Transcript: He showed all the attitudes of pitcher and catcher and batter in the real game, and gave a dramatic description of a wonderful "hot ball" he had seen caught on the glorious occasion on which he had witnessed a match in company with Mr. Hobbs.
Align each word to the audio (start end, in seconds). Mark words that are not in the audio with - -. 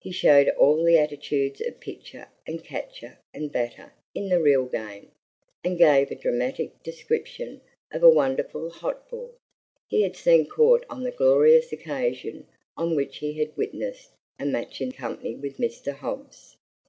He 0.00 0.10
showed 0.10 0.48
all 0.58 0.82
the 0.82 0.98
attitudes 0.98 1.60
of 1.60 1.78
pitcher 1.78 2.26
and 2.44 2.64
catcher 2.64 3.20
and 3.32 3.52
batter 3.52 3.92
in 4.16 4.28
the 4.28 4.40
real 4.42 4.64
game, 4.64 5.12
and 5.62 5.78
gave 5.78 6.10
a 6.10 6.16
dramatic 6.16 6.82
description 6.82 7.60
of 7.92 8.02
a 8.02 8.10
wonderful 8.10 8.70
"hot 8.70 9.08
ball" 9.08 9.36
he 9.86 10.02
had 10.02 10.16
seen 10.16 10.46
caught 10.48 10.84
on 10.90 11.04
the 11.04 11.12
glorious 11.12 11.70
occasion 11.72 12.48
on 12.76 12.96
which 12.96 13.18
he 13.18 13.34
had 13.38 13.56
witnessed 13.56 14.10
a 14.40 14.44
match 14.44 14.80
in 14.80 14.90
company 14.90 15.36
with 15.36 15.58
Mr. 15.58 15.92
Hobbs. 15.94 16.56